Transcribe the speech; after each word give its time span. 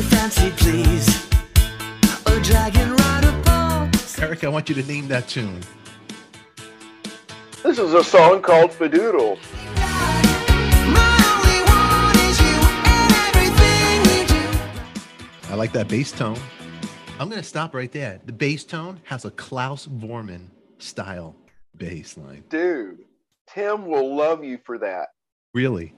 you 0.00 0.06
fancy, 0.08 0.50
please? 0.56 1.26
A 2.26 2.40
dragon 2.40 2.96
rider 2.96 3.42
boss. 3.42 4.18
Eric, 4.18 4.44
I 4.44 4.48
want 4.48 4.68
you 4.68 4.74
to 4.76 4.82
name 4.84 5.08
that 5.08 5.28
tune. 5.28 5.60
This 7.62 7.78
is 7.78 7.92
a 7.92 8.02
song 8.02 8.40
called 8.40 8.70
Fadoodle. 8.70 9.38
My 10.94 11.16
only 11.36 11.60
one 11.68 12.16
is 12.30 12.40
you 12.40 12.56
and 12.88 13.12
everything 13.28 14.00
you 14.16 14.26
do. 14.26 15.52
I 15.52 15.54
like 15.56 15.72
that 15.72 15.88
bass 15.88 16.12
tone. 16.12 16.38
I'm 17.18 17.28
going 17.28 17.42
to 17.42 17.46
stop 17.46 17.74
right 17.74 17.92
there. 17.92 18.20
The 18.24 18.32
bass 18.32 18.64
tone 18.64 19.00
has 19.04 19.26
a 19.26 19.30
Klaus 19.32 19.86
Voormann 19.86 20.46
style 20.78 21.36
bass 21.76 22.16
line. 22.16 22.44
Dude, 22.48 23.04
Tim 23.46 23.84
will 23.84 24.16
love 24.16 24.42
you 24.42 24.58
for 24.64 24.78
that. 24.78 25.08
Really? 25.52 25.92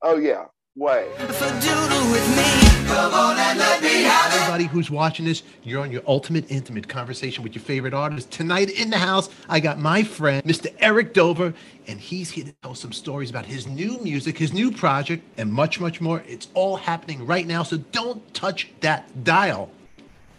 Oh, 0.00 0.16
yeah. 0.16 0.46
Way. 0.76 1.08
Fadoodle 1.16 2.12
with 2.12 2.36
me. 2.36 2.86
Come 2.86 3.14
on 3.14 3.38
and 3.38 3.58
let 3.58 3.82
me 3.82 4.02
have 4.02 4.30
it. 4.30 4.40
Everybody 4.42 4.64
who's 4.64 4.90
watching 4.90 5.24
this, 5.24 5.42
you're 5.62 5.80
on 5.80 5.90
your 5.90 6.02
ultimate 6.06 6.44
intimate 6.50 6.86
conversation 6.86 7.42
with 7.42 7.54
your 7.54 7.64
favorite 7.64 7.94
artist. 7.94 8.30
Tonight 8.30 8.68
in 8.68 8.90
the 8.90 8.98
house, 8.98 9.30
I 9.48 9.58
got 9.58 9.78
my 9.78 10.02
friend, 10.02 10.44
Mr. 10.44 10.70
Eric 10.78 11.14
Dover, 11.14 11.54
and 11.86 11.98
he's 11.98 12.30
here 12.30 12.44
to 12.44 12.52
tell 12.62 12.74
some 12.74 12.92
stories 12.92 13.30
about 13.30 13.46
his 13.46 13.66
new 13.66 13.98
music, 14.02 14.36
his 14.36 14.52
new 14.52 14.70
project, 14.70 15.24
and 15.38 15.50
much, 15.50 15.80
much 15.80 16.02
more. 16.02 16.22
It's 16.28 16.48
all 16.52 16.76
happening 16.76 17.24
right 17.24 17.46
now, 17.46 17.62
so 17.62 17.78
don't 17.78 18.34
touch 18.34 18.68
that 18.80 19.24
dial. 19.24 19.70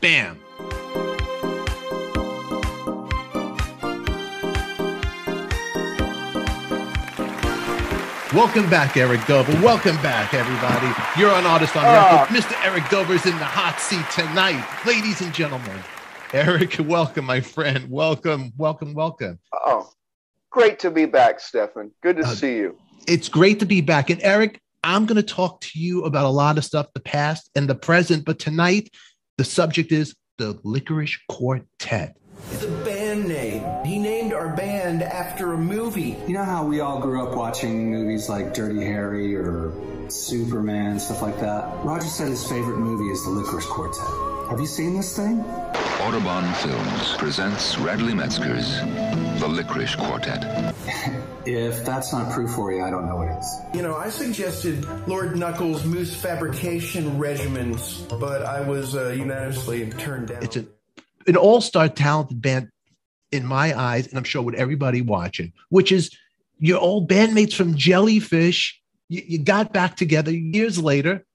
Bam. 0.02 0.40
Welcome 8.34 8.70
back, 8.70 8.98
Eric 8.98 9.26
Dover. 9.26 9.54
Welcome 9.64 9.96
back, 9.98 10.34
everybody. 10.34 10.88
You're 11.18 11.32
on 11.32 11.46
Artist 11.46 11.78
on 11.78 11.86
Ah. 11.86 12.28
Record. 12.28 12.36
Mr. 12.36 12.66
Eric 12.66 12.90
Dover's 12.90 13.26
in 13.26 13.38
the 13.38 13.46
hot 13.46 13.80
seat 13.80 14.04
tonight. 14.14 14.66
Ladies 14.86 15.22
and 15.22 15.34
gentlemen, 15.34 15.80
Eric, 16.34 16.76
welcome, 16.82 17.24
my 17.24 17.40
friend. 17.40 17.90
Welcome, 17.90 18.52
welcome, 18.58 18.94
welcome. 18.94 19.40
Oh, 19.54 19.90
great 20.50 20.78
to 20.80 20.92
be 20.92 21.06
back, 21.06 21.40
Stefan. 21.40 21.92
Good 22.02 22.18
to 22.18 22.24
Uh, 22.24 22.36
see 22.36 22.58
you. 22.58 22.78
It's 23.08 23.30
great 23.30 23.60
to 23.62 23.66
be 23.66 23.80
back. 23.80 24.10
And 24.10 24.22
Eric, 24.22 24.60
I'm 24.84 25.06
going 25.06 25.16
to 25.16 25.24
talk 25.24 25.62
to 25.62 25.80
you 25.80 26.04
about 26.04 26.26
a 26.26 26.30
lot 26.30 26.58
of 26.58 26.66
stuff, 26.66 26.88
the 26.94 27.00
past 27.00 27.50
and 27.56 27.70
the 27.70 27.76
present. 27.76 28.26
But 28.26 28.40
tonight, 28.40 28.94
the 29.38 29.46
subject 29.46 29.94
is 29.94 30.14
the 30.38 30.56
Lickerish 30.66 31.18
Quartet. 31.30 32.18
Our 35.02 35.08
after 35.38 35.54
a 35.54 35.58
movie. 35.58 36.16
You 36.28 36.34
know 36.34 36.44
how 36.44 36.66
we 36.66 36.80
all 36.80 37.00
grew 37.00 37.22
up 37.22 37.36
watching 37.36 37.92
movies 37.92 38.30
like 38.30 38.54
Dirty 38.54 38.84
Harry 38.84 39.36
or 39.36 39.72
Superman, 40.10 41.00
stuff 41.00 41.22
like 41.22 41.40
that? 41.40 41.86
Roger 41.86 42.08
said 42.08 42.30
his 42.30 42.48
favorite 42.48 42.78
movie 42.78 43.10
is 43.12 43.24
The 43.24 43.32
Lickerish 43.32 43.68
Quartet. 43.68 44.50
Have 44.50 44.60
you 44.60 44.66
seen 44.66 44.96
this 44.96 45.16
thing? 45.16 45.42
Audubon 46.02 46.52
Films 46.56 47.14
presents 47.18 47.78
Radley 47.78 48.14
Metzger's 48.14 48.80
The 48.80 49.48
Lickerish 49.48 49.98
Quartet. 49.98 50.74
If 51.50 51.86
that's 51.86 52.12
not 52.12 52.34
proof 52.34 52.52
for 52.52 52.74
you, 52.74 52.84
I 52.84 52.90
don't 52.90 53.08
know 53.08 53.16
what 53.16 53.30
is. 53.30 53.62
You 53.74 53.82
know, 53.82 53.96
I 53.96 54.10
suggested 54.10 54.86
Lord 55.08 55.38
Knuckles' 55.38 55.86
moose 55.86 56.14
fabrication 56.14 57.18
regimens, 57.18 58.06
but 58.20 58.42
I 58.44 58.68
was 58.68 58.98
uh, 58.98 59.12
unanimously 59.12 59.90
turned 59.92 60.28
down. 60.28 60.44
It's 60.44 60.58
a, 60.58 60.66
an 61.26 61.38
all 61.38 61.62
star 61.62 61.88
talented 61.88 62.42
band 62.42 62.70
in 63.32 63.46
my 63.46 63.78
eyes, 63.78 64.08
and 64.08 64.18
I'm 64.18 64.24
sure 64.24 64.42
with 64.42 64.56
everybody 64.56 65.02
watching, 65.02 65.54
which 65.70 65.92
is 65.92 66.12
your 66.60 66.80
old 66.80 67.10
bandmates 67.10 67.54
from 67.54 67.76
Jellyfish. 67.76 68.80
You, 69.10 69.22
you 69.26 69.40
got 69.40 69.74
back 69.74 69.96
together 69.96 70.32
years 70.32 70.82
later, 70.82 71.26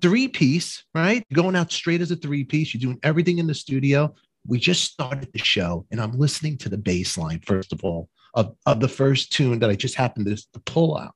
three 0.00 0.28
piece, 0.28 0.84
right? 0.94 1.24
Going 1.32 1.56
out 1.56 1.72
straight 1.72 2.00
as 2.00 2.10
a 2.10 2.16
three 2.16 2.44
piece. 2.44 2.74
You're 2.74 2.80
doing 2.80 3.00
everything 3.02 3.38
in 3.38 3.46
the 3.46 3.54
studio. 3.54 4.14
We 4.46 4.58
just 4.58 4.84
started 4.84 5.32
the 5.32 5.38
show, 5.38 5.86
and 5.90 6.00
I'm 6.00 6.18
listening 6.18 6.58
to 6.58 6.68
the 6.68 6.76
bass 6.76 7.16
line, 7.16 7.40
first 7.46 7.72
of 7.72 7.82
all, 7.82 8.08
of, 8.34 8.54
of 8.66 8.80
the 8.80 8.88
first 8.88 9.32
tune 9.32 9.58
that 9.60 9.70
I 9.70 9.74
just 9.74 9.94
happened 9.94 10.26
to, 10.26 10.36
to 10.36 10.60
pull 10.60 10.98
out. 10.98 11.14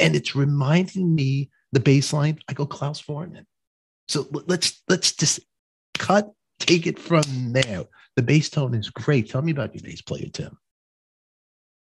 And 0.00 0.14
it's 0.14 0.36
reminding 0.36 1.14
me 1.14 1.50
the 1.72 1.80
bass 1.80 2.12
line. 2.12 2.38
I 2.48 2.52
go 2.52 2.66
Klaus 2.66 3.00
Voormann. 3.02 3.44
So 4.06 4.26
let's 4.32 4.82
let's 4.88 5.12
just 5.12 5.40
cut, 5.94 6.32
take 6.58 6.86
it 6.86 6.98
from 6.98 7.52
there. 7.52 7.84
The 8.16 8.22
bass 8.22 8.50
tone 8.50 8.74
is 8.74 8.90
great. 8.90 9.30
Tell 9.30 9.42
me 9.42 9.52
about 9.52 9.74
your 9.74 9.82
bass 9.82 10.02
player, 10.02 10.28
Tim. 10.32 10.58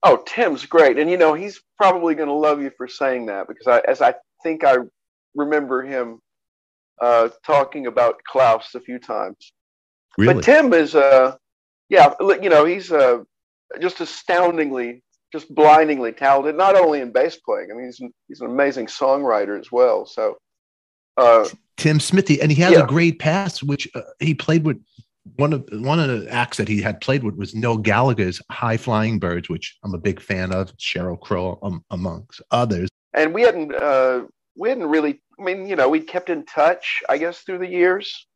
Oh, 0.02 0.22
Tim's 0.26 0.64
great. 0.64 0.98
And, 0.98 1.10
you 1.10 1.18
know, 1.18 1.34
he's 1.34 1.60
probably 1.76 2.14
going 2.14 2.28
to 2.28 2.34
love 2.34 2.62
you 2.62 2.70
for 2.76 2.88
saying 2.88 3.26
that 3.26 3.48
because 3.48 3.66
I, 3.66 3.80
as 3.90 4.00
I 4.00 4.14
think 4.42 4.64
I 4.64 4.76
remember 5.34 5.82
him 5.82 6.20
uh, 7.00 7.28
talking 7.44 7.86
about 7.86 8.20
Klaus 8.24 8.74
a 8.74 8.80
few 8.80 8.98
times. 8.98 9.52
But 10.16 10.42
Tim 10.42 10.72
is, 10.72 10.94
uh, 10.94 11.36
yeah, 11.88 12.14
you 12.20 12.48
know, 12.48 12.64
he's 12.64 12.90
uh, 12.90 13.18
just 13.80 14.00
astoundingly, 14.00 15.02
just 15.32 15.54
blindingly 15.54 16.12
talented, 16.12 16.56
not 16.56 16.76
only 16.76 17.00
in 17.00 17.12
bass 17.12 17.36
playing. 17.36 17.68
I 17.70 17.74
mean, 17.76 17.86
he's, 17.86 18.00
an- 18.00 18.14
he's 18.28 18.40
an 18.40 18.48
amazing 18.48 18.86
songwriter 18.86 19.58
as 19.58 19.70
well. 19.70 20.06
So, 20.06 20.36
uh, 21.20 21.48
Tim 21.76 22.00
Smithy, 22.00 22.40
and 22.40 22.50
he 22.52 22.60
has 22.62 22.72
Yeah. 22.72 22.84
a 22.84 22.86
great 22.86 23.18
pass, 23.18 23.62
which 23.62 23.88
uh, 23.94 24.00
he 24.20 24.34
played 24.34 24.64
with. 24.64 24.78
One 25.36 25.52
of 25.52 25.68
one 25.72 26.00
of 26.00 26.08
the 26.08 26.30
acts 26.32 26.56
that 26.56 26.66
he 26.66 26.80
had 26.80 27.00
played 27.00 27.22
with 27.22 27.36
was 27.36 27.54
Noel 27.54 27.76
Gallagher's 27.76 28.40
High 28.50 28.78
Flying 28.78 29.18
Birds, 29.18 29.48
which 29.48 29.76
I'm 29.84 29.94
a 29.94 29.98
big 29.98 30.20
fan 30.20 30.52
of. 30.52 30.74
Sheryl 30.78 31.20
Crow, 31.20 31.58
um, 31.62 31.84
amongst 31.90 32.40
others. 32.50 32.88
and 33.14 33.34
we 33.34 33.42
hadn't 33.42 33.74
uh, 33.74 34.22
we 34.56 34.68
hadn't 34.70 34.86
really 34.86 35.20
i 35.38 35.42
mean 35.42 35.66
you 35.66 35.76
know 35.76 35.88
we 35.88 36.00
kept 36.00 36.28
in 36.30 36.44
touch 36.46 37.02
i 37.08 37.16
guess 37.18 37.40
through 37.40 37.58
the 37.58 37.66
years 37.68 38.26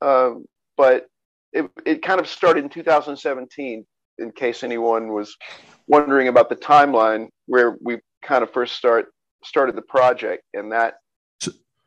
um, 0.00 0.44
but 0.76 1.06
it, 1.52 1.70
it 1.86 2.02
kind 2.02 2.20
of 2.20 2.26
started 2.28 2.64
in 2.64 2.70
2017 2.70 3.84
in 4.18 4.30
case 4.32 4.62
anyone 4.62 5.12
was 5.12 5.36
wondering 5.86 6.28
about 6.28 6.48
the 6.48 6.56
timeline 6.56 7.28
where 7.46 7.76
we 7.82 7.98
kind 8.22 8.42
of 8.42 8.50
first 8.52 8.74
start 8.76 9.06
started 9.44 9.76
the 9.76 9.82
project 9.82 10.42
and 10.54 10.72
that 10.72 10.94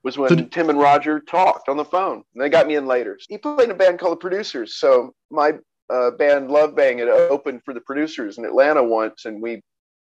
was 0.06 0.18
when 0.18 0.34
did- 0.34 0.52
tim 0.54 0.70
and 0.70 0.80
roger 0.80 1.20
talked 1.20 1.68
on 1.68 1.76
the 1.76 1.84
phone 1.84 2.24
and 2.34 2.42
they 2.42 2.48
got 2.50 2.66
me 2.68 2.76
in 2.76 2.86
later 2.86 3.20
he 3.28 3.38
played 3.38 3.66
in 3.66 3.72
a 3.72 3.76
band 3.76 4.00
called 4.00 4.14
the 4.14 4.18
producers 4.22 4.76
so 4.78 5.14
my 5.30 5.52
uh, 5.90 6.12
band 6.12 6.50
love 6.50 6.76
bang 6.76 6.98
had 7.00 7.10
opened 7.10 7.62
for 7.66 7.74
the 7.74 7.82
producers 7.82 8.38
in 8.38 8.46
atlanta 8.46 8.82
once 8.84 9.26
and 9.26 9.42
we 9.42 9.62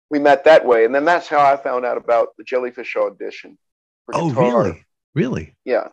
we 0.09 0.19
met 0.19 0.45
that 0.45 0.65
way, 0.65 0.85
and 0.85 0.95
then 0.95 1.03
that's 1.03 1.27
how 1.27 1.41
I 1.41 1.57
found 1.57 1.83
out 1.85 1.97
about 1.97 2.29
the 2.37 2.45
Jellyfish 2.45 2.95
audition. 2.95 3.57
For 4.05 4.15
Oh, 4.15 4.29
guitar. 4.29 4.63
really? 4.63 4.85
Really? 5.15 5.55
Yeah. 5.65 5.89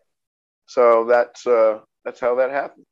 So 0.66 1.04
that's 1.06 1.44
uh, 1.44 1.80
that's 2.04 2.20
how 2.20 2.36
that 2.36 2.52
happened. 2.52 2.84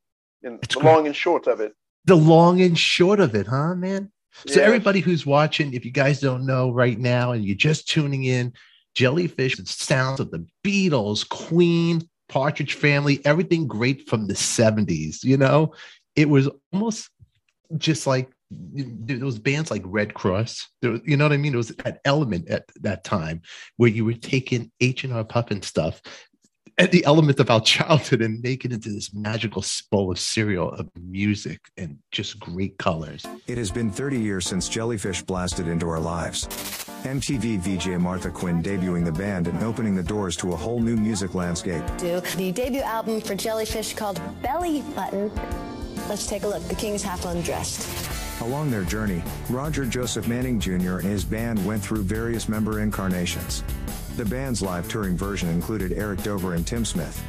In 0.43 0.59
It's 0.61 0.75
the 0.75 0.81
great. 0.81 0.93
long 0.93 1.07
and 1.07 1.15
short 1.15 1.47
of 1.47 1.61
it. 1.61 1.75
The 2.07 2.17
long 2.17 2.61
and 2.61 2.77
short 2.77 3.21
of 3.21 3.37
it, 3.37 3.47
huh, 3.47 3.77
man? 3.77 4.11
So 4.49 4.59
Yeah. 4.59 4.67
everybody 4.67 4.99
who's 4.99 5.25
watching, 5.25 5.75
if 5.75 5.85
you 5.85 5.93
guys 5.93 6.19
don't 6.21 6.45
know 6.45 6.73
right 6.73 6.99
now 6.99 7.31
and 7.31 7.45
you're 7.45 7.55
just 7.55 7.89
tuning 7.89 8.25
in, 8.25 8.53
Jellyfish 8.95 9.57
the 9.57 9.67
sounds 9.67 10.21
of 10.21 10.31
the 10.31 10.47
Beatles, 10.65 11.29
Queen, 11.29 12.09
Partridge 12.29 12.75
Family, 12.75 13.25
everything 13.25 13.67
great 13.67 14.09
from 14.09 14.27
the 14.27 14.35
70s, 14.35 15.25
you 15.25 15.37
know? 15.37 15.75
It 16.17 16.29
was 16.29 16.49
almost 16.73 17.11
just 17.79 18.07
like 18.07 18.31
was 19.19 19.39
bands 19.39 19.71
like 19.71 19.83
Redd 19.85 20.15
Kross. 20.15 20.67
Was, 20.83 21.01
you 21.05 21.17
know 21.17 21.25
what 21.25 21.33
I 21.33 21.39
mean? 21.39 21.55
It 21.55 21.59
was 21.59 21.69
that 21.69 22.01
element 22.05 22.49
at 22.49 22.65
that 22.81 23.03
time 23.05 23.43
where 23.77 23.89
you 23.89 24.05
were 24.05 24.13
taking 24.13 24.71
H 24.81 25.05
and 25.05 25.13
R 25.13 25.25
Pufnstuf 25.25 26.01
and 26.79 26.91
the 26.91 27.05
element 27.05 27.41
of 27.41 27.51
our 27.51 27.61
childhood 27.63 28.23
and 28.23 28.43
make 28.43 28.65
it 28.65 28.73
into 28.73 28.91
this 28.91 29.15
magical 29.15 29.65
bowl 29.91 30.11
of 30.11 30.19
cereal 30.19 30.71
of 30.73 30.89
music 31.01 31.61
and 31.77 31.99
just 32.11 32.39
great 32.39 32.79
colors. 32.79 33.25
It 33.47 33.59
has 33.59 33.71
been 33.71 33.91
30 33.91 34.19
years 34.19 34.47
since 34.47 34.69
Jellyfish 34.69 35.23
blasted 35.23 35.69
into 35.69 35.89
our 35.89 36.01
lives. 36.01 36.49
MTV 37.03 37.59
VJ 37.59 38.01
Martha 38.01 38.31
Quinn 38.31 38.63
debuting 38.63 39.05
the 39.05 39.11
band 39.11 39.49
and 39.49 39.61
opening 39.65 39.97
the 39.97 40.03
doors 40.05 40.37
to 40.37 40.53
a 40.53 40.57
whole 40.57 40.79
new 40.79 40.97
music 40.97 41.35
landscape. 41.35 41.83
do 41.99 42.21
the 42.21 42.53
debut 42.53 42.81
album 42.81 43.21
for 43.21 43.35
Jellyfish 43.35 43.95
called 43.95 44.21
Belly 44.41 44.83
Button. 44.95 45.29
Let's 46.09 46.29
take 46.29 46.45
a 46.45 46.47
look. 46.47 46.63
The 46.69 46.77
King's 46.77 47.03
half 47.03 47.25
undressed. 47.25 48.41
Along 48.41 48.71
their 48.71 48.85
journey, 48.85 49.21
Roger 49.51 49.85
Joseph 49.85 50.29
Manning 50.29 50.61
Jr. 50.61 50.99
and 50.99 51.03
his 51.03 51.25
band 51.25 51.65
went 51.67 51.83
through 51.83 52.03
various 52.03 52.49
member 52.49 52.79
incarnations. 52.81 53.65
The 54.17 54.25
band's 54.25 54.63
live 54.63 54.89
touring 54.89 55.17
version 55.17 55.49
included 55.49 55.93
Eric 55.93 56.23
Dover 56.23 56.55
and 56.55 56.65
Tim 56.65 56.85
Smith. 56.85 57.21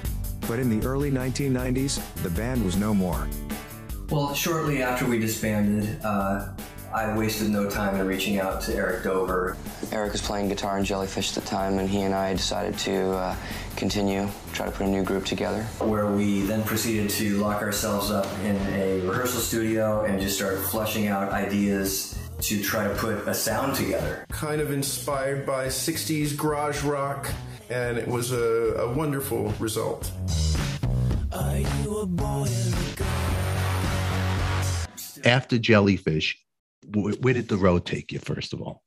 But 0.47 0.59
in 0.59 0.69
the 0.69 0.85
early 0.85 1.09
1990s, 1.09 1.99
the 2.21 2.29
band 2.29 2.63
was 2.63 2.77
no 2.77 2.93
more. 2.93 3.27
Well, 4.11 4.35
shortly 4.35 4.83
after 4.83 5.07
we 5.07 5.17
disbanded, 5.17 5.99
uh, 6.03 6.49
I 6.93 7.15
wasted 7.17 7.49
no 7.49 7.69
time 7.69 7.95
in 7.95 8.05
reaching 8.07 8.39
out 8.39 8.61
to 8.61 8.75
Eric 8.75 9.03
Dover. 9.03 9.57
Eric 9.91 10.11
was 10.11 10.21
playing 10.21 10.49
guitar 10.49 10.77
in 10.77 10.85
Jellyfish 10.85 11.35
at 11.35 11.43
the 11.43 11.49
time, 11.49 11.79
and 11.79 11.89
he 11.89 12.01
and 12.01 12.13
I 12.13 12.33
decided 12.33 12.77
to 12.79 13.11
uh, 13.11 13.35
continue, 13.75 14.27
try 14.53 14.65
to 14.67 14.71
put 14.71 14.85
a 14.85 14.89
new 14.89 15.03
group 15.03 15.25
together. 15.25 15.63
Where 15.79 16.07
we 16.07 16.41
then 16.41 16.63
proceeded 16.63 17.09
to 17.11 17.37
lock 17.37 17.61
ourselves 17.61 18.11
up 18.11 18.27
in 18.43 18.55
a 18.73 19.01
rehearsal 19.01 19.39
studio 19.39 20.03
and 20.05 20.21
just 20.21 20.35
start 20.35 20.59
fleshing 20.59 21.07
out 21.07 21.31
ideas 21.31 22.17
to 22.41 22.61
try 22.61 22.87
to 22.87 22.93
put 22.95 23.27
a 23.27 23.33
sound 23.33 23.75
together. 23.75 24.25
kind 24.29 24.61
of 24.61 24.71
inspired 24.71 25.45
by 25.45 25.67
60s 25.67 26.35
garage 26.37 26.83
rock 26.83 27.31
and 27.69 27.97
it 27.97 28.07
was 28.07 28.31
a, 28.31 28.75
a 28.79 28.93
wonderful 28.93 29.53
result. 29.59 30.11
After 35.25 35.57
Jellyfish, 35.57 36.37
wh- 36.37 36.52
where 36.91 37.33
did 37.33 37.47
the 37.47 37.57
road 37.57 37.85
take 37.85 38.11
you? 38.11 38.19
First 38.19 38.53
of 38.53 38.61
all, 38.61 38.83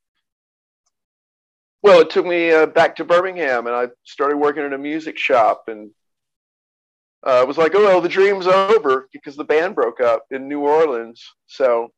Well, 1.82 2.00
it 2.00 2.10
took 2.10 2.26
me 2.26 2.50
uh, 2.52 2.66
back 2.66 2.96
to 2.96 3.04
Birmingham, 3.04 3.66
and 3.66 3.76
I 3.76 3.88
started 4.04 4.37
working 4.37 4.64
in 4.64 4.72
a 4.72 4.78
music 4.78 5.19
shop, 5.19 5.64
and 5.69 5.90
uh, 7.26 7.40
it 7.43 7.48
was 7.48 7.58
like, 7.58 7.75
oh, 7.75 7.82
well, 7.82 8.00
the 8.00 8.08
dream's 8.08 8.46
over 8.46 9.08
because 9.12 9.37
the 9.37 9.44
band 9.44 9.75
broke 9.75 10.00
up 10.00 10.25
in 10.31 10.48
New 10.48 10.60
Orleans. 10.60 11.22
So 11.46 11.90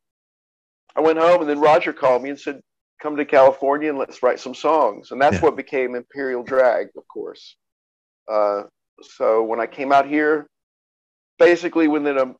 I 0.96 1.00
went 1.00 1.18
home, 1.18 1.40
and 1.40 1.48
then 1.48 1.60
Roger 1.60 1.92
called 1.92 2.22
me 2.22 2.30
and 2.30 2.40
said, 2.40 2.60
"Come 3.00 3.16
to 3.16 3.24
California 3.24 3.88
and 3.88 3.98
let's 3.98 4.22
write 4.22 4.40
some 4.40 4.54
songs." 4.54 5.10
And 5.10 5.20
that's 5.20 5.36
Yeah. 5.36 5.42
what 5.42 5.56
became 5.56 5.94
Imperial 5.94 6.42
Drag, 6.42 6.88
of 6.96 7.06
course. 7.08 7.56
Uh, 8.26 8.64
so 9.02 9.42
when 9.44 9.60
I 9.60 9.66
came 9.66 9.92
out 9.92 10.06
here, 10.06 10.48
basically 11.38 11.88
within 11.88 12.18
a 12.18 12.34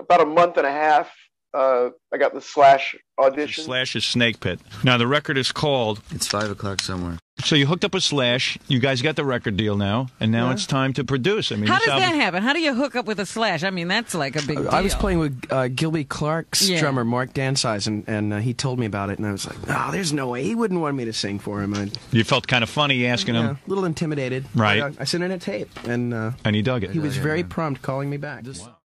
about 0.00 0.22
a 0.22 0.26
month 0.26 0.56
and 0.56 0.66
a 0.66 0.72
half, 0.72 1.12
uh, 1.54 1.90
I 2.12 2.16
got 2.18 2.34
the 2.34 2.40
Slash 2.40 2.96
audition. 3.18 3.64
Slash 3.64 3.94
is 3.96 4.04
Snakepit. 4.04 4.58
Now 4.84 4.96
the 4.98 5.06
record 5.06 5.36
is 5.38 5.52
called. 5.52 6.00
It's 6.10 6.26
five 6.26 6.50
o'clock 6.50 6.80
somewhere. 6.80 7.18
So 7.44 7.56
you 7.56 7.66
hooked 7.66 7.84
up 7.84 7.94
with 7.94 8.04
Slash. 8.04 8.58
You 8.68 8.78
guys 8.78 9.00
got 9.02 9.16
the 9.16 9.24
record 9.24 9.56
deal 9.56 9.76
now, 9.76 10.08
and 10.20 10.30
now 10.30 10.46
Yeah. 10.48 10.52
it's 10.52 10.66
time 10.66 10.92
to 10.94 11.04
produce. 11.04 11.50
I 11.50 11.56
mean, 11.56 11.66
How 11.66 11.78
does 11.78 11.88
album- 11.88 12.02
that 12.10 12.14
happen? 12.14 12.42
How 12.42 12.52
do 12.52 12.60
you 12.60 12.74
hook 12.74 12.94
up 12.94 13.06
with 13.06 13.18
a 13.20 13.26
slash? 13.26 13.64
I 13.64 13.70
mean, 13.70 13.88
that's 13.88 14.14
like 14.14 14.36
a 14.36 14.42
big 14.46 14.58
deal. 14.58 14.68
I 14.70 14.82
was 14.82 14.94
playing 14.94 15.18
with 15.18 15.46
uh, 15.50 15.68
Gilby 15.68 16.04
Clarke's 16.04 16.68
Yeah. 16.68 16.78
drummer, 16.80 17.04
Mark 17.04 17.32
Dansize, 17.32 17.86
and, 17.86 18.04
and 18.06 18.34
uh, 18.34 18.38
he 18.38 18.52
told 18.54 18.78
me 18.78 18.86
about 18.86 19.08
it, 19.10 19.18
and 19.18 19.26
I 19.26 19.32
was 19.32 19.46
like, 19.46 19.56
oh, 19.68 19.90
there's 19.90 20.12
no 20.12 20.28
way. 20.28 20.44
He 20.44 20.54
wouldn't 20.54 20.80
want 20.80 20.94
me 20.94 21.06
to 21.06 21.12
sing 21.12 21.38
for 21.38 21.62
him. 21.62 21.72
I, 21.74 21.90
You 22.12 22.22
felt 22.22 22.46
kind 22.46 22.62
of 22.62 22.68
funny 22.70 23.06
asking 23.06 23.34
yeah, 23.34 23.40
him, 23.50 23.58
a 23.66 23.68
little 23.68 23.86
intimidated. 23.86 24.44
Right. 24.54 24.80
But, 24.80 24.92
uh, 24.92 24.96
I 25.00 25.04
sent 25.04 25.24
in 25.24 25.30
a 25.30 25.38
tape, 25.38 25.70
and 25.84 26.12
uh, 26.14 26.32
and 26.44 26.54
he 26.54 26.60
dug 26.62 26.84
it. 26.84 26.90
he 26.90 26.98
was 26.98 27.16
very 27.16 27.42
prompt 27.42 27.80
calling 27.82 28.10
me 28.10 28.18
back. 28.18 28.44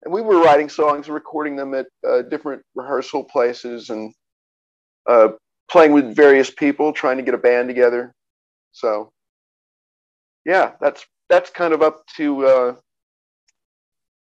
And 0.07 0.13
we 0.13 0.21
were 0.21 0.41
writing 0.41 0.69
songs 0.69 1.07
and 1.07 1.13
recording 1.13 1.57
them 1.57 1.73
at 1.73 1.85
uh, 2.07 2.21
different 2.21 2.63
rehearsal 2.75 3.25
places 3.25 3.89
and 3.89 4.13
uh, 5.05 5.29
playing 5.69 5.91
with 5.91 6.15
various 6.15 6.49
people 6.49 6.93
trying 6.93 7.17
to 7.17 7.23
get 7.23 7.33
a 7.33 7.37
band 7.37 7.67
together 7.67 8.13
so 8.71 9.11
yeah 10.45 10.71
that's 10.79 11.05
that's 11.27 11.49
kind 11.49 11.73
of 11.73 11.81
up 11.81 12.05
to 12.15 12.45
uh, 12.45 12.75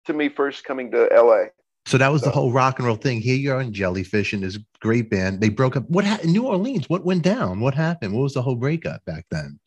to 0.07 0.13
me 0.13 0.29
first 0.29 0.63
coming 0.63 0.93
to 0.93 1.09
la 1.13 1.45
so 1.87 1.99
that 1.99 2.13
was 2.13 2.23
the 2.23 2.31
whole 2.31 2.51
rock 2.51 2.79
and 2.79 2.87
roll 2.87 2.97
thing. 2.97 3.21
Here 3.21 3.37
you 3.37 3.53
are 3.53 3.61
in 3.61 3.71
Jellyfish 3.71 4.33
and 4.33 4.43
this 4.43 4.59
great 4.81 5.11
band. 5.11 5.43
They 5.43 5.51
broke 5.51 5.77
up. 5.77 5.85
What 5.91 6.07
happened 6.07 6.29
in 6.29 6.33
New 6.33 6.47
Orleans? 6.47 6.89
What 6.89 7.05
went 7.05 7.23
down? 7.23 7.61
What 7.61 7.75
happened? 7.75 8.15
What 8.15 8.23
was 8.23 8.33
the 8.33 8.41
whole 8.41 8.55
breakup 8.55 9.05
back 9.05 9.27
then? 9.31 9.61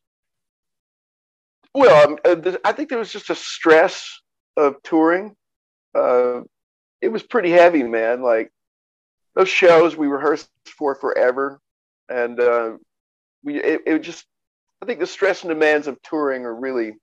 well 1.77 2.07
um, 2.07 2.17
uh, 2.25 2.57
i 2.65 2.71
think 2.71 2.89
there 2.89 2.97
was 2.97 3.11
just 3.11 3.29
a 3.29 3.35
stress 3.35 4.21
of 4.57 4.75
touring 4.83 5.35
uh, 5.97 6.41
it 7.01 7.09
was 7.09 7.23
pretty 7.23 7.51
heavy 7.51 7.83
man. 7.83 8.21
Like 8.21 8.51
those 9.35 9.49
shows 9.49 9.95
we 9.95 10.07
rehearsed 10.07 10.49
for 10.65 10.95
forever 10.95 11.59
and 12.09 12.39
uh, 12.39 12.71
we 13.43 13.61
it, 13.61 13.81
it 13.85 13.99
just 13.99 14.25
i 14.81 14.85
think 14.85 14.99
the 14.99 15.07
stress 15.07 15.43
and 15.43 15.49
demands 15.49 15.87
of 15.87 16.01
touring 16.01 16.45
are 16.45 16.55
really 16.55 16.93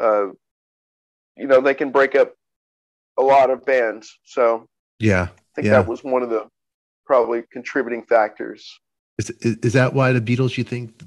uh, 0.00 0.26
you 1.36 1.46
know 1.46 1.60
they 1.60 1.74
can 1.74 1.90
break 1.90 2.14
up 2.14 2.34
a 3.18 3.22
lot 3.22 3.50
of 3.50 3.64
bands. 3.64 4.18
So 4.24 4.66
Yeah, 5.00 5.22
i 5.22 5.42
think 5.54 5.66
yeah. 5.66 5.72
that 5.72 5.88
was 5.88 6.04
one 6.04 6.22
of 6.22 6.30
the 6.30 6.46
probably 7.04 7.42
contributing 7.50 8.04
factors. 8.04 8.78
Is, 9.18 9.30
is, 9.40 9.56
is 9.56 9.72
that 9.72 9.94
why 9.94 10.12
the 10.12 10.20
Beatles, 10.20 10.56
you 10.56 10.62
think, 10.62 11.02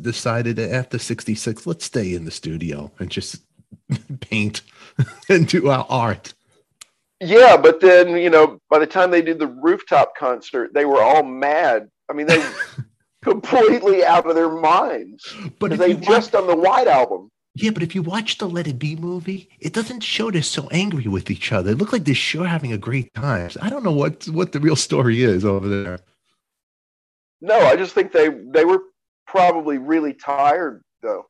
decided 0.00 0.60
after 0.60 0.96
66, 0.96 1.66
let's 1.66 1.84
stay 1.84 2.14
in 2.14 2.24
the 2.24 2.30
studio 2.30 2.92
and 3.00 3.10
just 3.10 3.42
paint 4.30 4.62
and 5.28 5.46
do 5.46 5.68
our 5.68 5.86
art? 5.88 6.34
Yeah, 7.20 7.56
but 7.56 7.80
then 7.80 8.16
you 8.16 8.30
know, 8.30 8.60
by 8.70 8.78
the 8.78 8.86
time 8.86 9.10
they 9.10 9.22
did 9.22 9.38
the 9.38 9.46
rooftop 9.46 10.16
concert, 10.16 10.72
they 10.74 10.84
were 10.84 11.02
all 11.02 11.22
mad. 11.22 11.88
I 12.08 12.12
mean, 12.12 12.26
they 12.26 12.44
completely 13.22 14.04
out 14.04 14.28
of 14.28 14.34
their 14.34 14.50
minds. 14.50 15.34
But 15.58 15.78
they 15.78 15.90
you 15.90 15.96
just 15.96 16.34
on 16.34 16.46
the 16.46 16.56
White 16.56 16.86
album. 16.86 17.30
Yeah, 17.54 17.70
but 17.70 17.82
if 17.82 17.92
you 17.92 18.02
watch 18.02 18.38
the 18.38 18.48
Let 18.48 18.68
It 18.68 18.78
Be 18.78 18.94
movie, 18.94 19.48
it 19.58 19.72
doesn't 19.72 20.00
show 20.00 20.30
they're 20.30 20.42
so 20.42 20.68
angry 20.68 21.08
with 21.08 21.28
each 21.28 21.50
other. 21.50 21.72
It 21.72 21.78
look 21.78 21.92
like 21.92 22.04
they're 22.04 22.14
sure 22.14 22.46
having 22.46 22.72
a 22.72 22.78
great 22.78 23.12
time. 23.14 23.50
I 23.60 23.68
don't 23.68 23.82
know 23.82 23.92
what 23.92 24.28
what 24.28 24.52
the 24.52 24.60
real 24.60 24.76
story 24.76 25.22
is 25.22 25.44
over 25.44 25.68
there. 25.68 25.98
No, 27.40 27.58
I 27.58 27.74
just 27.74 27.94
think 27.94 28.12
they 28.12 28.28
they 28.28 28.64
were 28.64 28.82
probably 29.26 29.78
really 29.78 30.14
tired 30.14 30.82
though. 31.02 31.26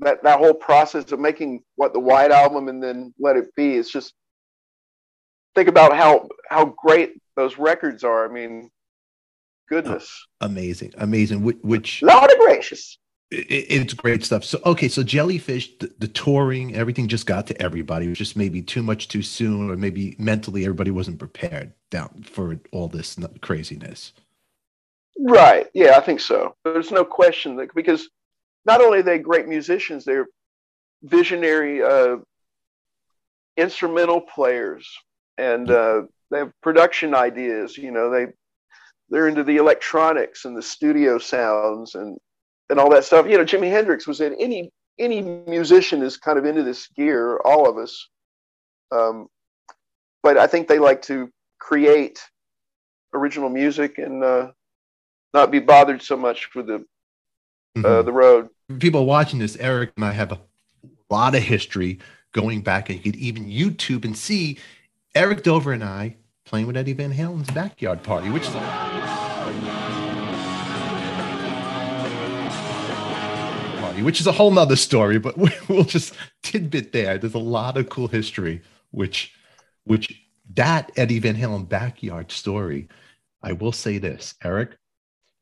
That 0.00 0.22
that 0.22 0.38
whole 0.38 0.54
process 0.54 1.12
of 1.12 1.20
making 1.20 1.62
what 1.76 1.92
the 1.92 2.00
White 2.00 2.30
album 2.30 2.68
and 2.68 2.82
then 2.82 3.14
Let 3.18 3.36
It 3.36 3.54
Be 3.54 3.74
is 3.74 3.90
just 3.90 4.14
think 5.54 5.68
about 5.68 5.96
how 5.96 6.28
how 6.48 6.74
great 6.76 7.20
those 7.36 7.58
records 7.58 8.04
are. 8.04 8.28
I 8.28 8.32
mean, 8.32 8.70
goodness, 9.68 10.26
oh, 10.40 10.46
Amazing, 10.46 10.92
amazing. 10.98 11.42
Which, 11.42 11.58
which 11.62 12.02
Lord 12.02 12.30
of 12.30 12.38
gracious. 12.38 12.98
it, 13.30 13.66
it's 13.68 13.94
great 13.94 14.24
stuff. 14.24 14.44
So 14.44 14.60
okay, 14.64 14.88
so 14.88 15.02
Jellyfish, 15.02 15.78
the, 15.78 15.92
the 15.98 16.08
touring, 16.08 16.74
everything 16.74 17.08
just 17.08 17.26
got 17.26 17.46
to 17.48 17.62
everybody. 17.62 18.06
It 18.06 18.10
was 18.10 18.18
just 18.18 18.36
maybe 18.36 18.62
too 18.62 18.82
much 18.82 19.08
too 19.08 19.22
soon, 19.22 19.70
or 19.70 19.76
maybe 19.76 20.16
mentally 20.18 20.64
everybody 20.64 20.90
wasn't 20.90 21.18
prepared 21.18 21.72
down 21.90 22.24
for 22.28 22.58
all 22.72 22.88
this 22.88 23.16
craziness. 23.40 24.12
Right. 25.18 25.66
Yeah, 25.74 25.96
I 25.96 26.00
think 26.00 26.20
so. 26.20 26.54
There's 26.64 26.90
no 26.90 27.04
question 27.04 27.56
that 27.56 27.74
because 27.74 28.08
not 28.64 28.80
only 28.80 28.98
are 28.98 29.02
they 29.02 29.18
great 29.18 29.48
musicians, 29.48 30.04
they're 30.04 30.26
visionary 31.02 31.82
uh, 31.82 32.16
instrumental 33.56 34.20
players, 34.20 34.88
and 35.38 35.70
uh, 35.70 36.02
they 36.30 36.38
have 36.38 36.52
production 36.62 37.14
ideas. 37.14 37.76
You 37.76 37.90
know, 37.90 38.10
they 38.10 38.28
they're 39.08 39.28
into 39.28 39.44
the 39.44 39.56
electronics 39.56 40.44
and 40.44 40.56
the 40.56 40.62
studio 40.62 41.18
sounds 41.18 41.94
and 41.94 42.18
and 42.68 42.78
all 42.78 42.90
that 42.90 43.04
stuff. 43.04 43.26
You 43.26 43.38
know, 43.38 43.44
Jimi 43.44 43.70
Hendrix 43.70 44.06
was 44.06 44.20
in 44.20 44.34
any 44.34 44.70
any 44.98 45.22
musician 45.22 46.02
is 46.02 46.16
kind 46.16 46.38
of 46.38 46.44
into 46.44 46.62
this 46.62 46.88
gear. 46.88 47.38
All 47.38 47.68
of 47.68 47.78
us, 47.78 48.08
um, 48.92 49.28
but 50.22 50.36
I 50.36 50.46
think 50.46 50.68
they 50.68 50.78
like 50.78 51.02
to 51.02 51.30
create 51.58 52.20
original 53.14 53.48
music 53.48 53.98
and 53.98 54.22
uh, 54.22 54.50
not 55.34 55.50
be 55.50 55.58
bothered 55.58 56.02
so 56.02 56.16
much 56.16 56.54
with 56.54 56.66
the 56.66 56.84
uh, 57.76 58.02
the 58.02 58.12
road. 58.12 58.48
People 58.78 59.06
watching 59.06 59.38
this, 59.38 59.56
Eric 59.56 59.92
and 59.96 60.04
I 60.04 60.12
have 60.12 60.32
a 60.32 60.40
lot 61.08 61.34
of 61.34 61.42
history 61.42 61.98
going 62.32 62.62
back, 62.62 62.88
and 62.88 62.98
you 62.98 63.12
could 63.12 63.20
even 63.20 63.46
YouTube 63.46 64.04
and 64.04 64.16
see 64.16 64.58
Eric 65.14 65.42
Dover 65.42 65.72
and 65.72 65.82
I 65.82 66.16
playing 66.44 66.66
with 66.66 66.76
Eddie 66.76 66.92
Van 66.92 67.12
Halen's 67.12 67.50
backyard 67.50 68.02
party, 68.02 68.30
which 68.30 68.44
is 68.44 68.54
party, 73.80 74.02
which 74.02 74.20
is 74.20 74.26
a 74.26 74.32
whole 74.32 74.50
nother 74.50 74.76
story, 74.76 75.18
but 75.18 75.36
we'll 75.68 75.84
just 75.84 76.14
tidbit 76.42 76.92
there. 76.92 77.18
There's 77.18 77.34
a 77.34 77.38
lot 77.38 77.76
of 77.76 77.88
cool 77.88 78.08
history, 78.08 78.62
which, 78.90 79.32
which 79.84 80.22
that 80.54 80.90
Eddie 80.96 81.18
Van 81.18 81.36
Halen 81.36 81.68
backyard 81.68 82.32
story. 82.32 82.88
I 83.42 83.52
will 83.52 83.72
say 83.72 83.98
this, 83.98 84.34
Eric, 84.44 84.76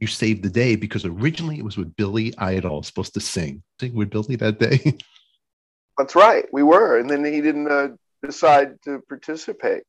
you 0.01 0.07
saved 0.07 0.43
the 0.43 0.51
day 0.51 0.77
because 0.77 1.05
originally 1.05 1.59
it 1.59 1.65
was 1.65 1.77
with 1.77 1.95
Billy 1.97 2.33
Idol 2.39 2.83
supposed 2.83 3.15
to 3.15 3.21
sing. 3.21 3.63
Sing 3.81 3.95
with 3.95 4.11
Billy 4.11 4.37
that 4.37 4.59
day. 4.59 4.97
That's 5.99 6.15
right, 6.15 6.47
we 6.53 6.63
were, 6.63 6.99
and 6.99 7.11
then 7.11 7.25
he 7.25 7.41
didn't 7.41 7.71
uh, 7.71 7.89
decide 8.23 8.81
to 8.85 9.01
participate. 9.09 9.83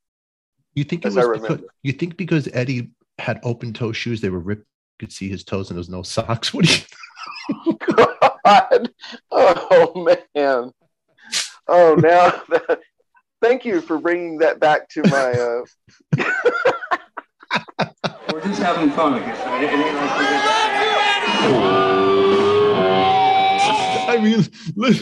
You 0.74 0.84
think 0.84 1.06
it 1.06 1.14
was 1.14 1.40
because, 1.40 1.62
you 1.84 1.94
think 1.94 2.18
because 2.18 2.50
Eddie 2.52 2.90
had 3.20 3.40
open 3.44 3.74
toe 3.74 3.92
shoes, 3.92 4.22
they 4.22 4.30
were 4.30 4.40
ripped, 4.40 4.66
you 5.00 5.06
could 5.06 5.14
see 5.14 5.30
his 5.30 5.44
toes 5.44 5.70
and 5.70 5.78
there 5.78 5.82
was 5.82 5.90
no 5.90 6.04
socks. 6.04 6.54
What 6.54 6.66
do 6.66 6.74
you 6.74 7.78
God. 7.96 8.90
Oh 9.32 10.18
man. 10.36 10.72
Oh, 11.68 11.96
now 11.96 12.30
That... 12.50 12.80
thank 13.42 13.66
you 13.66 13.82
for 13.82 14.00
bringing 14.00 14.40
that 14.40 14.60
back 14.60 14.90
to 14.90 15.04
my. 15.04 15.64
Uh... 16.18 16.72
We're 18.40 18.46
just 18.52 18.62
having 18.62 18.90
fun, 18.92 19.16
I 19.16 19.20
guess. 19.20 19.38
It 19.38 19.70
ain't 19.70 19.96
like 19.96 20.10
I 24.08 24.18
mean, 24.22 24.46
look, 24.76 24.96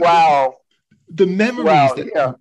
wow. 0.00 0.54
The 1.08 1.26
memories 1.26 1.64
Wow, 1.66 1.94
that 1.94 2.06
yeah. 2.14 2.32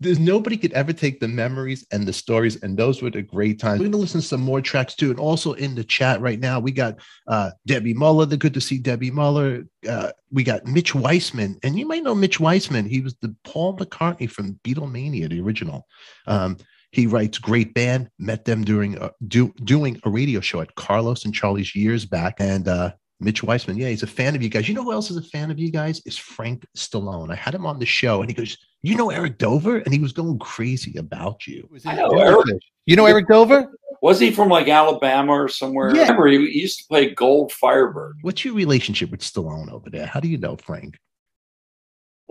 there's 0.00 0.18
nobody 0.18 0.58
could 0.58 0.74
ever 0.74 0.92
take 0.92 1.18
the 1.18 1.28
memories 1.28 1.86
and 1.90 2.06
the 2.06 2.12
stories, 2.12 2.62
and 2.62 2.76
those 2.76 3.00
were 3.00 3.08
the 3.08 3.22
great 3.22 3.58
times. 3.58 3.80
We're 3.80 3.86
gonna 3.86 3.96
listen 3.96 4.20
to 4.20 4.26
some 4.26 4.42
more 4.42 4.60
tracks 4.60 4.94
too, 4.94 5.08
and 5.10 5.18
also 5.18 5.54
in 5.54 5.74
the 5.74 5.84
chat 5.84 6.20
right 6.20 6.38
now, 6.38 6.60
we 6.60 6.72
got 6.72 6.98
uh, 7.26 7.52
Debbie 7.66 7.94
Muller. 7.94 8.26
The 8.26 8.36
good 8.36 8.52
to 8.52 8.60
see 8.60 8.76
Debbie 8.76 9.10
Muller. 9.10 9.64
Uh, 9.88 10.10
we 10.30 10.44
got 10.44 10.66
Mitch 10.66 10.94
Weissman, 10.94 11.58
and 11.62 11.78
you 11.78 11.86
might 11.86 12.02
know 12.02 12.14
Mitch 12.14 12.38
Weissman. 12.38 12.84
He 12.84 13.00
was 13.00 13.14
the 13.22 13.34
Paul 13.44 13.78
McCartney 13.78 14.30
from 14.30 14.60
Beatlemania, 14.62 15.30
the 15.30 15.40
original. 15.40 15.86
Um, 16.26 16.58
he 16.92 17.06
writes 17.06 17.38
great 17.38 17.74
band. 17.74 18.08
Met 18.18 18.44
them 18.44 18.64
during 18.64 18.98
uh, 18.98 19.10
do, 19.26 19.52
doing 19.64 20.00
a 20.04 20.10
radio 20.10 20.40
show 20.40 20.60
at 20.60 20.74
Carlos 20.76 21.24
and 21.24 21.34
Charlie's 21.34 21.74
years 21.74 22.04
back, 22.04 22.36
and 22.38 22.68
uh, 22.68 22.92
Mitch 23.22 23.42
Weissman, 23.42 23.78
yeah, 23.78 23.88
he's 23.88 24.02
a 24.02 24.06
fan 24.06 24.34
of 24.34 24.42
you 24.42 24.48
guys. 24.48 24.68
You 24.68 24.74
know 24.74 24.82
who 24.82 24.92
else 24.92 25.10
is 25.10 25.16
a 25.16 25.22
fan 25.22 25.50
of 25.50 25.58
you 25.58 25.70
guys? 25.70 26.02
Is 26.04 26.18
Frank 26.18 26.66
Stallone. 26.76 27.30
I 27.30 27.36
had 27.36 27.54
him 27.54 27.66
on 27.66 27.78
the 27.78 27.86
show 27.86 28.20
and 28.20 28.28
he 28.28 28.34
goes, 28.34 28.56
You 28.82 28.96
know 28.96 29.10
Eric 29.10 29.38
Dover? 29.38 29.78
And 29.78 29.94
he 29.94 30.00
was 30.00 30.12
going 30.12 30.38
crazy 30.38 30.98
about 30.98 31.46
you. 31.46 31.68
I 31.86 31.96
know 31.96 32.10
Eric. 32.10 32.46
You 32.86 32.96
know 32.96 33.06
Eric 33.06 33.28
Dover? 33.28 33.72
Was 34.02 34.18
he 34.18 34.32
from 34.32 34.48
like 34.48 34.68
Alabama 34.68 35.32
or 35.32 35.48
somewhere? 35.48 35.94
Yeah. 35.94 36.02
I 36.02 36.08
remember 36.08 36.26
he 36.26 36.60
used 36.60 36.80
to 36.80 36.84
play 36.88 37.14
Gold 37.14 37.52
Firebird. 37.52 38.16
What's 38.22 38.44
your 38.44 38.54
relationship 38.54 39.10
with 39.10 39.20
Stallone 39.20 39.70
over 39.70 39.88
there? 39.88 40.06
How 40.06 40.18
do 40.18 40.28
you 40.28 40.38
know 40.38 40.56
Frank? 40.56 40.98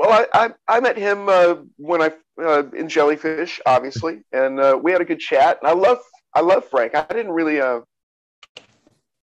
Well, 0.01 0.25
I 0.33 0.45
I, 0.45 0.77
I 0.77 0.79
met 0.79 0.97
him 0.97 1.29
uh, 1.29 1.57
when 1.77 2.01
I 2.01 2.11
uh, 2.41 2.63
in 2.75 2.89
Jellyfish, 2.89 3.61
obviously, 3.67 4.23
and 4.31 4.59
uh, 4.59 4.79
we 4.81 4.91
had 4.91 4.99
a 4.99 5.05
good 5.05 5.19
chat. 5.19 5.59
And 5.61 5.69
I 5.69 5.73
love 5.73 5.99
I 6.33 6.41
love 6.41 6.65
Frank. 6.65 6.95
I 6.95 7.05
didn't 7.07 7.31
really 7.31 7.61
uh, 7.61 7.81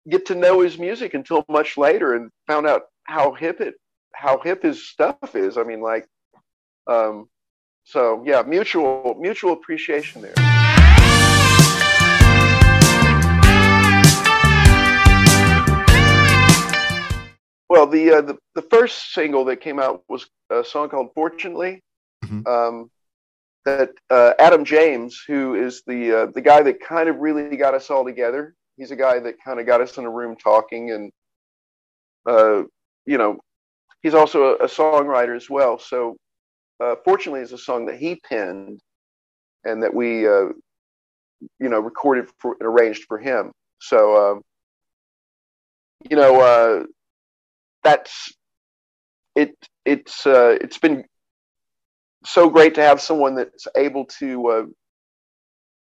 get 0.08 0.26
to 0.26 0.36
know 0.36 0.60
his 0.60 0.78
music 0.78 1.14
until 1.14 1.44
much 1.48 1.76
later, 1.76 2.14
and 2.14 2.30
found 2.46 2.68
out 2.68 2.82
how 3.02 3.32
hip 3.32 3.60
it 3.60 3.74
how 4.14 4.38
hip 4.38 4.62
his 4.62 4.88
stuff 4.88 5.34
is. 5.34 5.58
I 5.58 5.64
mean, 5.64 5.80
like, 5.80 6.06
um, 6.86 7.28
so 7.82 8.22
yeah, 8.24 8.42
mutual 8.42 9.16
mutual 9.18 9.54
appreciation 9.54 10.22
there. 10.22 10.49
Well, 17.80 17.88
the, 17.88 18.10
uh, 18.10 18.20
the 18.20 18.36
the 18.54 18.60
first 18.60 19.14
single 19.14 19.46
that 19.46 19.62
came 19.62 19.78
out 19.78 20.04
was 20.06 20.28
a 20.50 20.62
song 20.62 20.90
called 20.90 21.12
"Fortunately," 21.14 21.80
um, 22.44 22.90
that 23.64 23.92
uh, 24.10 24.34
Adam 24.38 24.66
James, 24.66 25.24
who 25.26 25.54
is 25.54 25.82
the 25.86 26.12
uh, 26.12 26.26
the 26.26 26.42
guy 26.42 26.60
that 26.62 26.80
kind 26.80 27.08
of 27.08 27.16
really 27.20 27.56
got 27.56 27.72
us 27.72 27.88
all 27.88 28.04
together. 28.04 28.54
He's 28.76 28.90
a 28.90 28.96
guy 28.96 29.18
that 29.20 29.36
kind 29.42 29.60
of 29.60 29.64
got 29.64 29.80
us 29.80 29.96
in 29.96 30.04
a 30.04 30.10
room 30.10 30.36
talking, 30.36 30.90
and 30.90 31.10
uh, 32.26 32.64
you 33.06 33.16
know, 33.16 33.38
he's 34.02 34.12
also 34.12 34.56
a, 34.56 34.64
a 34.64 34.66
songwriter 34.66 35.34
as 35.34 35.48
well. 35.48 35.78
So, 35.78 36.18
uh, 36.80 36.96
"Fortunately" 37.02 37.40
is 37.40 37.52
a 37.52 37.58
song 37.58 37.86
that 37.86 37.96
he 37.96 38.16
penned, 38.16 38.78
and 39.64 39.82
that 39.82 39.94
we, 39.94 40.28
uh, 40.28 40.50
you 41.58 41.70
know, 41.70 41.80
recorded 41.80 42.28
for, 42.40 42.58
and 42.60 42.68
arranged 42.68 43.04
for 43.04 43.16
him. 43.16 43.52
So, 43.78 44.32
um, 44.32 44.42
you 46.10 46.16
know. 46.18 46.84
That's 47.82 48.32
it 49.36 49.54
it's 49.84 50.26
uh 50.26 50.56
it's 50.60 50.78
been 50.78 51.04
so 52.24 52.50
great 52.50 52.74
to 52.74 52.82
have 52.82 53.00
someone 53.00 53.34
that's 53.34 53.66
able 53.76 54.04
to 54.04 54.48
uh 54.48 54.64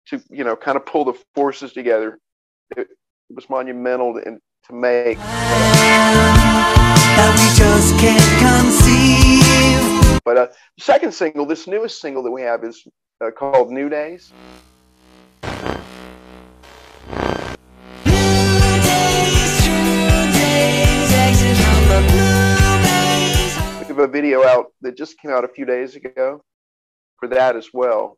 to 0.09 0.23
you 0.31 0.45
know 0.45 0.57
kind 0.57 0.77
of 0.77 0.87
pull 0.87 1.05
the 1.05 1.15
forces 1.35 1.73
together. 1.73 2.19
It, 2.77 2.89
it 3.29 3.35
was 3.35 3.49
monumental 3.51 4.15
to, 4.15 4.23
to 4.23 4.73
make. 4.73 5.19
That 7.17 7.33
we 7.39 7.49
just 7.57 7.99
can't 7.99 8.39
conceive. 8.41 10.21
but 10.25 10.37
uh 10.37 10.49
second 10.79 11.13
single 11.13 11.47
this 11.47 11.67
newest 11.67 12.01
single 12.01 12.23
that 12.23 12.31
we 12.31 12.43
have 12.43 12.65
is 12.65 12.87
uh, 13.21 13.31
called 13.31 13.71
new 13.71 13.89
days 13.89 14.33
a 24.07 24.09
video 24.09 24.45
out 24.45 24.67
that 24.81 24.97
just 24.97 25.19
came 25.19 25.33
out 25.33 25.45
a 25.45 25.49
few 25.49 25.65
days 25.65 25.97
ago 25.97 26.41
for 27.19 27.29
that 27.29 27.57
as 27.57 27.69
well. 27.75 28.17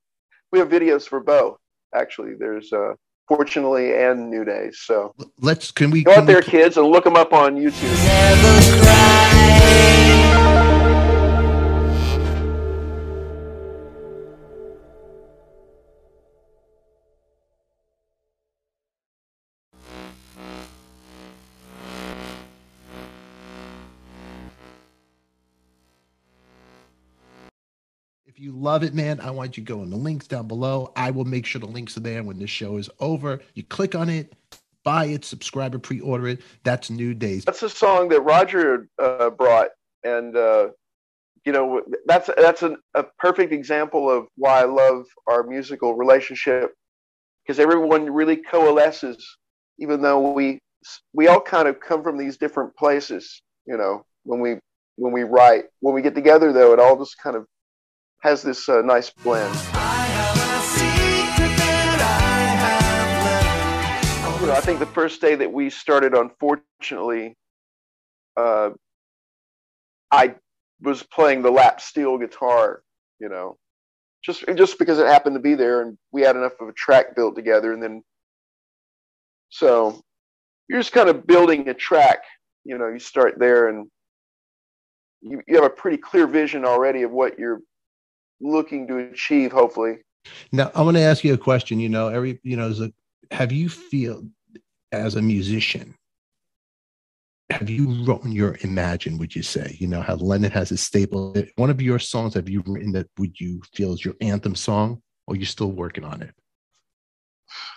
We 0.52 0.58
have 0.58 0.68
videos 0.68 1.08
for 1.08 1.20
both. 1.20 1.56
Actually, 1.94 2.34
there's 2.38 2.72
uh, 2.72 2.92
Fortunately 3.26 3.94
and 3.94 4.30
New 4.30 4.44
Days. 4.44 4.80
So 4.84 5.14
Let's 5.40 5.70
can 5.70 5.90
we 5.90 6.04
go 6.04 6.12
can 6.12 6.22
out 6.22 6.26
we 6.26 6.34
there, 6.34 6.42
kids, 6.42 6.76
and 6.76 6.86
look 6.86 7.04
them 7.04 7.16
up 7.16 7.32
on 7.32 7.56
YouTube. 7.56 7.96
You 28.40 28.52
love 28.52 28.84
it, 28.84 28.94
man, 28.94 29.18
I 29.18 29.32
want 29.32 29.56
you 29.56 29.64
to 29.64 29.72
go 29.72 29.82
in 29.82 29.90
the 29.90 29.96
links 29.96 30.28
down 30.28 30.46
below. 30.46 30.92
I 30.94 31.10
will 31.10 31.24
make 31.24 31.44
sure 31.44 31.58
the 31.58 31.66
links 31.66 31.96
are 31.96 32.00
there 32.00 32.22
when 32.22 32.38
this 32.38 32.50
show 32.50 32.76
is 32.76 32.88
over. 33.00 33.40
You 33.54 33.64
click 33.64 33.96
on 33.96 34.08
it, 34.08 34.32
buy 34.84 35.06
it, 35.06 35.24
subscribe 35.24 35.74
or 35.74 35.80
pre-order 35.80 36.28
it. 36.28 36.42
That's 36.62 36.88
New 36.88 37.14
Days. 37.14 37.44
That's 37.44 37.64
a 37.64 37.68
song 37.68 38.08
that 38.10 38.20
Roger 38.20 38.88
uh, 39.02 39.30
brought, 39.30 39.70
and 40.04 40.36
uh, 40.36 40.68
you 41.44 41.50
know 41.50 41.82
that's 42.06 42.30
that's 42.36 42.62
an, 42.62 42.76
a 42.94 43.02
perfect 43.18 43.52
example 43.52 44.08
of 44.08 44.28
why 44.36 44.60
I 44.60 44.66
love 44.66 45.06
our 45.26 45.42
musical 45.42 45.96
relationship 45.96 46.74
because 47.44 47.58
everyone 47.58 48.08
really 48.08 48.36
coalesces, 48.36 49.36
even 49.80 50.00
though 50.00 50.30
we 50.30 50.60
we 51.12 51.26
all 51.26 51.40
kind 51.40 51.66
of 51.66 51.80
come 51.80 52.04
from 52.04 52.16
these 52.16 52.36
different 52.36 52.76
places. 52.76 53.42
You 53.66 53.78
know, 53.78 54.04
when 54.22 54.38
we 54.38 54.58
when 54.94 55.12
we 55.12 55.24
write, 55.24 55.64
when 55.80 55.92
we 55.92 56.02
get 56.02 56.14
together, 56.14 56.52
though, 56.52 56.72
it 56.72 56.78
all 56.78 56.96
just 56.96 57.18
kind 57.20 57.34
of 57.34 57.44
has 58.20 58.42
this 58.42 58.68
uh, 58.68 58.82
nice 58.82 59.10
blend. 59.10 59.54
You 64.40 64.46
know, 64.46 64.52
I 64.52 64.60
think 64.60 64.78
the 64.78 64.86
first 64.86 65.20
day 65.20 65.34
that 65.34 65.52
we 65.52 65.70
started, 65.70 66.14
unfortunately, 66.14 67.36
uh, 68.36 68.70
I 70.10 70.36
was 70.80 71.02
playing 71.02 71.42
the 71.42 71.50
lap 71.50 71.80
steel 71.80 72.18
guitar. 72.18 72.82
You 73.20 73.28
know, 73.28 73.56
just 74.24 74.44
just 74.56 74.78
because 74.78 74.98
it 74.98 75.06
happened 75.06 75.34
to 75.34 75.40
be 75.40 75.54
there, 75.54 75.82
and 75.82 75.98
we 76.12 76.22
had 76.22 76.36
enough 76.36 76.60
of 76.60 76.68
a 76.68 76.72
track 76.72 77.16
built 77.16 77.36
together, 77.36 77.72
and 77.72 77.82
then 77.82 78.02
so 79.50 80.00
you're 80.68 80.80
just 80.80 80.92
kind 80.92 81.08
of 81.08 81.26
building 81.26 81.68
a 81.68 81.74
track. 81.74 82.20
You 82.64 82.78
know, 82.78 82.88
you 82.88 82.98
start 82.98 83.38
there, 83.38 83.68
and 83.68 83.88
you, 85.20 85.40
you 85.48 85.56
have 85.56 85.64
a 85.64 85.70
pretty 85.70 85.96
clear 85.96 86.26
vision 86.26 86.64
already 86.64 87.02
of 87.02 87.10
what 87.10 87.38
you're 87.38 87.60
looking 88.40 88.86
to 88.88 88.98
achieve. 88.98 89.52
Hopefully, 89.52 89.98
Now, 90.52 90.70
I 90.74 90.82
want 90.82 90.96
to 90.96 91.02
ask 91.02 91.24
you 91.24 91.34
a 91.34 91.38
question. 91.38 91.80
You 91.80 91.88
know, 91.88 92.08
every 92.08 92.40
you 92.42 92.56
know, 92.56 92.70
a, 92.70 92.92
have 93.34 93.52
you 93.52 93.68
feel 93.68 94.26
as 94.92 95.16
a 95.16 95.22
musician? 95.22 95.94
Have 97.50 97.70
you 97.70 98.04
written 98.04 98.30
your 98.32 98.58
Imagine? 98.60 99.16
Would 99.18 99.34
you 99.34 99.42
say 99.42 99.76
you 99.78 99.86
know 99.86 100.02
how 100.02 100.16
Lennon 100.16 100.50
has 100.50 100.68
his 100.68 100.82
staple? 100.82 101.34
One 101.56 101.70
of 101.70 101.80
your 101.80 101.98
songs 101.98 102.34
have 102.34 102.48
you 102.48 102.62
written 102.66 102.92
that 102.92 103.08
would 103.18 103.40
you 103.40 103.62
feel 103.74 103.94
is 103.94 104.04
your 104.04 104.14
anthem 104.20 104.54
song, 104.54 105.02
or 105.26 105.36
you're 105.36 105.46
still 105.46 105.72
working 105.72 106.04
on 106.04 106.22
it? 106.22 106.34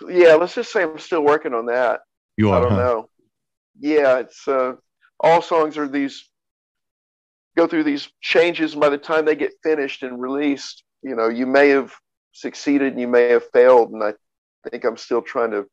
yeah. 0.08 0.34
Let's 0.34 0.54
just 0.54 0.72
say 0.72 0.82
I'm 0.82 0.98
still 0.98 1.22
working 1.22 1.54
on 1.54 1.66
that. 1.66 2.00
You 2.36 2.50
are, 2.50 2.58
I 2.58 2.60
don't 2.60 2.72
huh? 2.72 2.76
know. 2.76 3.08
Yeah, 3.80 4.18
it's 4.18 4.46
uh, 4.46 4.74
all 5.20 5.40
songs 5.40 5.78
are 5.78 5.88
these 5.88 6.28
go 7.56 7.66
through 7.66 7.84
these 7.84 8.08
changes, 8.20 8.72
and 8.72 8.80
by 8.80 8.88
the 8.88 8.98
time 8.98 9.24
they 9.24 9.36
get 9.36 9.52
finished 9.62 10.02
and 10.02 10.20
released, 10.20 10.84
you 11.02 11.14
know, 11.14 11.28
you 11.28 11.46
may 11.46 11.68
have 11.70 11.94
succeeded 12.32 12.92
and 12.92 13.00
you 13.00 13.08
may 13.08 13.28
have 13.28 13.44
failed, 13.52 13.90
and 13.90 14.02
I 14.02 14.14
think 14.70 14.84
I'm 14.84 14.96
still 14.96 15.22
trying 15.22 15.50
to 15.50 15.66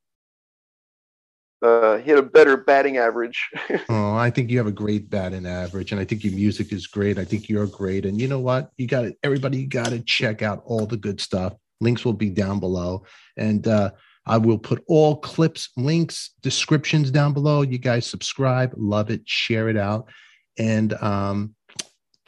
uh, 1.62 1.98
hit 1.98 2.17
a 2.17 2.24
better 2.24 2.57
batting 2.57 2.98
average. 2.98 3.50
Oh, 3.89 4.13
I 4.15 4.29
think 4.29 4.50
you 4.50 4.57
have 4.57 4.67
a 4.67 4.71
great 4.71 5.09
batting 5.09 5.45
average, 5.45 5.91
and 5.91 6.00
I 6.00 6.05
think 6.05 6.24
your 6.24 6.33
music 6.33 6.71
is 6.71 6.88
great. 6.88 7.17
I 7.17 7.25
think 7.25 7.50
you're 7.50 7.67
great, 7.67 8.05
and 8.05 8.19
you 8.19 8.27
know 8.27 8.39
what? 8.39 8.71
You 8.77 8.88
got 8.88 9.01
to 9.01 9.15
everybody. 9.24 9.65
Got 9.65 9.89
to 9.89 10.00
check 10.00 10.41
out 10.41 10.62
all 10.65 10.86
the 10.86 10.98
good 10.98 11.19
stuff. 11.19 11.55
Links 11.81 12.05
will 12.05 12.13
be 12.13 12.29
down 12.29 12.59
below, 12.59 13.03
and 13.38 13.67
uh, 13.67 13.91
I 14.25 14.38
will 14.38 14.59
put 14.59 14.83
all 14.88 15.17
clips, 15.17 15.69
links, 15.75 16.31
descriptions 16.41 17.09
down 17.09 17.33
below. 17.33 17.62
You 17.62 17.77
guys 17.77 18.05
subscribe, 18.05 18.74
love 18.77 19.09
it, 19.09 19.21
share 19.25 19.69
it 19.69 19.77
out, 19.77 20.09
and 20.57 20.93
um, 21.01 21.55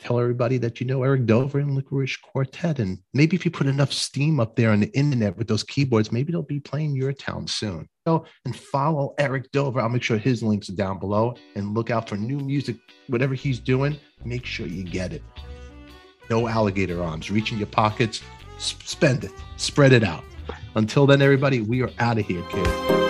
tell 0.01 0.19
everybody 0.19 0.57
that 0.57 0.81
you 0.81 0.87
know 0.87 1.03
Eric 1.03 1.25
Dover 1.27 1.59
and 1.59 1.77
Lickerish 1.77 2.19
Quartet. 2.21 2.79
And 2.79 2.97
maybe 3.13 3.35
if 3.35 3.45
you 3.45 3.51
put 3.51 3.67
enough 3.67 3.93
steam 3.93 4.39
up 4.39 4.55
there 4.55 4.71
on 4.71 4.79
the 4.79 4.97
internet 4.97 5.37
with 5.37 5.47
those 5.47 5.63
keyboards, 5.63 6.11
maybe 6.11 6.31
they'll 6.31 6.41
be 6.41 6.59
playing 6.59 6.95
your 6.95 7.13
town 7.13 7.47
soon. 7.47 7.87
Go 8.05 8.25
and 8.45 8.55
follow 8.55 9.13
Eric 9.19 9.51
Dover. 9.51 9.79
I'll 9.79 9.89
make 9.89 10.01
sure 10.01 10.17
his 10.17 10.41
links 10.41 10.69
are 10.69 10.75
down 10.75 10.99
below 10.99 11.35
and 11.55 11.75
look 11.75 11.91
out 11.91 12.09
for 12.09 12.17
new 12.17 12.39
music, 12.39 12.77
whatever 13.07 13.35
he's 13.35 13.59
doing. 13.59 13.95
Make 14.25 14.45
sure 14.45 14.65
you 14.65 14.83
get 14.83 15.13
it. 15.13 15.21
No 16.29 16.47
alligator 16.47 17.03
arms. 17.03 17.29
Reach 17.29 17.51
in 17.51 17.59
your 17.59 17.67
pockets, 17.67 18.21
spend 18.57 19.23
it, 19.23 19.31
spread 19.57 19.93
it 19.93 20.03
out. 20.03 20.23
Until 20.75 21.05
then, 21.05 21.21
everybody, 21.21 21.61
we 21.61 21.81
are 21.83 21.91
out 21.99 22.17
of 22.17 22.25
here, 22.25 22.41
kids. 22.49 23.00